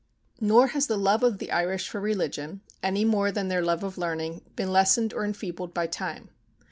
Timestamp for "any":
2.81-3.05